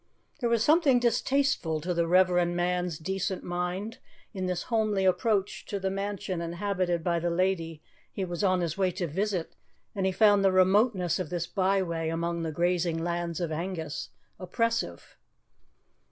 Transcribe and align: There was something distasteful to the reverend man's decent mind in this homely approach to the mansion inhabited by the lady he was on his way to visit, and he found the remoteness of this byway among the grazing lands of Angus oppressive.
There 0.39 0.49
was 0.49 0.63
something 0.63 0.97
distasteful 0.97 1.79
to 1.81 1.93
the 1.93 2.07
reverend 2.07 2.55
man's 2.55 2.97
decent 2.97 3.43
mind 3.43 3.99
in 4.33 4.47
this 4.47 4.63
homely 4.63 5.05
approach 5.05 5.63
to 5.67 5.79
the 5.79 5.91
mansion 5.91 6.41
inhabited 6.41 7.03
by 7.03 7.19
the 7.19 7.29
lady 7.29 7.83
he 8.11 8.25
was 8.25 8.43
on 8.43 8.61
his 8.61 8.75
way 8.75 8.89
to 8.93 9.05
visit, 9.05 9.55
and 9.93 10.07
he 10.07 10.11
found 10.11 10.43
the 10.43 10.51
remoteness 10.51 11.19
of 11.19 11.29
this 11.29 11.45
byway 11.45 12.09
among 12.09 12.41
the 12.41 12.51
grazing 12.51 12.97
lands 13.03 13.39
of 13.39 13.51
Angus 13.51 14.09
oppressive. 14.39 15.17